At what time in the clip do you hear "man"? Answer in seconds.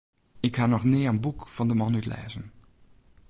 1.81-1.97